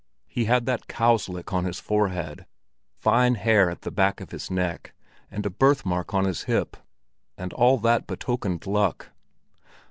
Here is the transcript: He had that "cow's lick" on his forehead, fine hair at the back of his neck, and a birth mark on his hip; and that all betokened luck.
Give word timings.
He 0.25 0.45
had 0.45 0.65
that 0.65 0.87
"cow's 0.87 1.29
lick" 1.29 1.53
on 1.53 1.63
his 1.65 1.79
forehead, 1.79 2.47
fine 2.97 3.35
hair 3.35 3.69
at 3.69 3.81
the 3.83 3.91
back 3.91 4.19
of 4.19 4.31
his 4.31 4.49
neck, 4.49 4.93
and 5.29 5.45
a 5.45 5.51
birth 5.51 5.85
mark 5.85 6.11
on 6.11 6.25
his 6.25 6.45
hip; 6.45 6.75
and 7.37 7.51
that 7.51 7.55
all 7.55 7.77
betokened 7.77 8.65
luck. 8.65 9.11